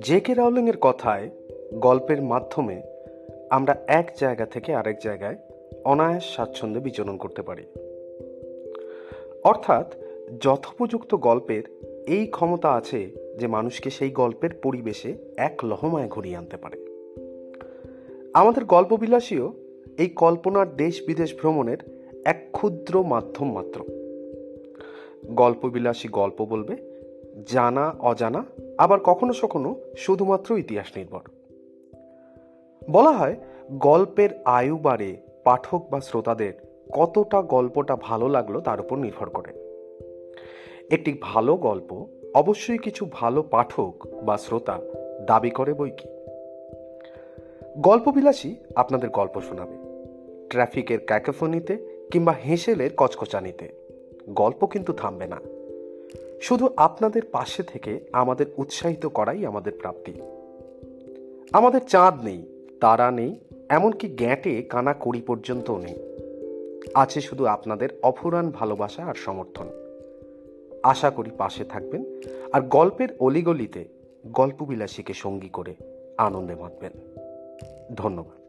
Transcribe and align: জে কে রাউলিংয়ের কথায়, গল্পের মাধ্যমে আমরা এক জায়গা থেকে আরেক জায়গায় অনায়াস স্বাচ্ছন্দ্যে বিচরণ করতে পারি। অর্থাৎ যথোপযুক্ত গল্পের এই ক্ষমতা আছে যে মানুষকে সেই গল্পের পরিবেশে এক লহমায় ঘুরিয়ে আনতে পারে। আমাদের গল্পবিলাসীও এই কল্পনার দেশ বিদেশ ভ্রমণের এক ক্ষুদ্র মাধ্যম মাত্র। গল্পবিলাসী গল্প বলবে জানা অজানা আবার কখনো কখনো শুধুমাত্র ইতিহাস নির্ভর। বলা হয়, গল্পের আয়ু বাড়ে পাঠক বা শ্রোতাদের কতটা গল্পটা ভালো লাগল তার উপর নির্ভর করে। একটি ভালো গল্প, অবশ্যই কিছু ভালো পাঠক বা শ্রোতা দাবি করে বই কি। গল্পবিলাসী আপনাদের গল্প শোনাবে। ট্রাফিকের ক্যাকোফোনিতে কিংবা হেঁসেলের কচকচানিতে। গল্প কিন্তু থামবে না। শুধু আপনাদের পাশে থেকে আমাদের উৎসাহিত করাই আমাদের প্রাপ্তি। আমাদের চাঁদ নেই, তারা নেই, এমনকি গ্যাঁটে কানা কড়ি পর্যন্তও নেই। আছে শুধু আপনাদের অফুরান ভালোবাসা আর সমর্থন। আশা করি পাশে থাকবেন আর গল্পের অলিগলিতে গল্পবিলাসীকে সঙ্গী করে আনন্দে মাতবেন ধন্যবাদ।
জে 0.00 0.20
কে 0.20 0.34
রাউলিংয়ের 0.34 0.76
কথায়, 0.76 1.30
গল্পের 1.72 2.22
মাধ্যমে 2.22 2.82
আমরা 3.50 3.76
এক 3.86 4.12
জায়গা 4.20 4.46
থেকে 4.46 4.74
আরেক 4.74 4.96
জায়গায় 5.02 5.36
অনায়াস 5.84 6.24
স্বাচ্ছন্দ্যে 6.24 6.82
বিচরণ 6.82 7.16
করতে 7.16 7.42
পারি। 7.42 7.62
অর্থাৎ 9.44 9.94
যথোপযুক্ত 10.40 11.14
গল্পের 11.14 11.62
এই 12.06 12.26
ক্ষমতা 12.26 12.72
আছে 12.72 13.10
যে 13.38 13.46
মানুষকে 13.46 13.90
সেই 13.90 14.10
গল্পের 14.10 14.50
পরিবেশে 14.54 15.14
এক 15.36 15.64
লহমায় 15.64 16.08
ঘুরিয়ে 16.08 16.36
আনতে 16.36 16.56
পারে। 16.56 16.78
আমাদের 18.34 18.64
গল্পবিলাসীও 18.64 19.52
এই 19.98 20.08
কল্পনার 20.08 20.76
দেশ 20.76 21.02
বিদেশ 21.06 21.34
ভ্রমণের 21.34 21.78
এক 22.24 22.48
ক্ষুদ্র 22.52 23.02
মাধ্যম 23.02 23.52
মাত্র। 23.52 23.84
গল্পবিলাসী 25.26 26.08
গল্প 26.08 26.44
বলবে 26.44 26.76
জানা 27.46 27.94
অজানা 28.00 28.44
আবার 28.78 29.00
কখনো 29.00 29.32
কখনো 29.42 29.74
শুধুমাত্র 29.96 30.58
ইতিহাস 30.58 30.96
নির্ভর। 30.96 31.20
বলা 32.90 33.10
হয়, 33.10 33.36
গল্পের 33.70 34.30
আয়ু 34.44 34.76
বাড়ে 34.76 35.16
পাঠক 35.44 35.86
বা 35.90 36.00
শ্রোতাদের 36.00 36.52
কতটা 36.92 37.42
গল্পটা 37.42 37.96
ভালো 37.96 38.28
লাগল 38.28 38.60
তার 38.60 38.80
উপর 38.80 38.96
নির্ভর 38.96 39.28
করে। 39.28 39.50
একটি 40.90 41.18
ভালো 41.20 41.56
গল্প, 41.56 42.06
অবশ্যই 42.34 42.78
কিছু 42.78 43.06
ভালো 43.12 43.42
পাঠক 43.42 43.94
বা 44.24 44.38
শ্রোতা 44.38 44.78
দাবি 45.26 45.50
করে 45.50 45.74
বই 45.74 45.90
কি। 45.90 46.08
গল্পবিলাসী 47.78 48.56
আপনাদের 48.74 49.10
গল্প 49.10 49.40
শোনাবে। 49.40 49.76
ট্রাফিকের 50.50 50.98
ক্যাকোফোনিতে 51.06 52.06
কিংবা 52.10 52.32
হেঁসেলের 52.32 52.90
কচকচানিতে। 52.96 53.68
গল্প 54.30 54.66
কিন্তু 54.66 54.92
থামবে 54.92 55.26
না। 55.26 55.36
শুধু 56.42 56.68
আপনাদের 56.76 57.22
পাশে 57.32 57.62
থেকে 57.62 58.00
আমাদের 58.12 58.46
উৎসাহিত 58.56 59.06
করাই 59.06 59.46
আমাদের 59.46 59.72
প্রাপ্তি। 59.72 60.12
আমাদের 61.52 61.80
চাঁদ 61.86 62.24
নেই, 62.24 62.68
তারা 62.80 63.10
নেই, 63.10 63.38
এমনকি 63.68 64.08
গ্যাঁটে 64.08 64.62
কানা 64.62 64.94
কড়ি 65.00 65.20
পর্যন্তও 65.20 65.78
নেই। 65.78 65.94
আছে 66.94 67.20
শুধু 67.20 67.44
আপনাদের 67.44 67.88
অফুরান 68.02 68.50
ভালোবাসা 68.50 69.04
আর 69.04 69.14
সমর্থন। 69.14 69.68
আশা 70.82 71.10
করি 71.10 71.30
পাশে 71.38 71.64
থাকবেন 71.64 72.04
আর 72.52 72.60
গল্পের 72.60 73.08
অলিগলিতে 73.20 73.84
গল্পবিলাসীকে 74.26 75.12
সঙ্গী 75.12 75.48
করে 75.48 75.74
আনন্দে 76.18 76.54
মাতবেন 76.54 76.92
ধন্যবাদ। 77.94 78.41